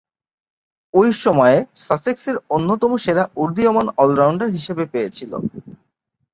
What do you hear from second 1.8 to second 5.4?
সাসেক্সের অন্যতম সেরা উদীয়মান অল-রাউন্ডার হিসেবে পেয়েছিল।